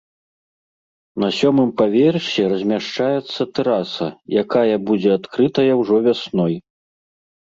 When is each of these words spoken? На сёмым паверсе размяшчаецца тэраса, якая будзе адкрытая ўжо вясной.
На 1.23 1.27
сёмым 1.39 1.69
паверсе 1.81 2.45
размяшчаецца 2.53 3.41
тэраса, 3.59 4.07
якая 4.43 4.75
будзе 4.89 5.09
адкрытая 5.19 5.67
ўжо 5.81 5.95
вясной. 6.09 6.55